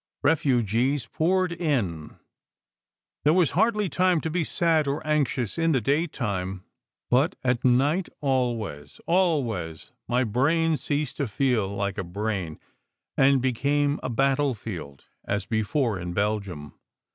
[0.23, 2.15] Refugees poured in.
[3.23, 6.63] There was hardly time to be sad or anxious in the daytime;
[7.11, 12.59] but at night always, always, my brain ceased to feel like a brain,
[13.15, 16.73] and became a battlefield, as before in Belgium.